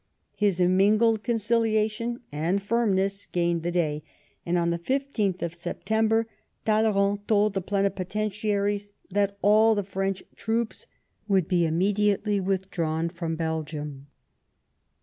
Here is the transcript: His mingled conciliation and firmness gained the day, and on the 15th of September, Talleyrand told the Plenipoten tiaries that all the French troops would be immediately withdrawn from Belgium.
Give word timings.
His 0.35 0.59
mingled 0.59 1.21
conciliation 1.21 2.21
and 2.31 2.59
firmness 2.59 3.27
gained 3.27 3.61
the 3.61 3.69
day, 3.69 4.01
and 4.47 4.57
on 4.57 4.71
the 4.71 4.79
15th 4.79 5.43
of 5.43 5.53
September, 5.53 6.25
Talleyrand 6.65 7.27
told 7.27 7.53
the 7.53 7.61
Plenipoten 7.61 8.31
tiaries 8.31 8.89
that 9.11 9.37
all 9.43 9.75
the 9.75 9.83
French 9.83 10.23
troops 10.35 10.87
would 11.27 11.47
be 11.47 11.67
immediately 11.67 12.39
withdrawn 12.39 13.09
from 13.09 13.35
Belgium. 13.35 14.07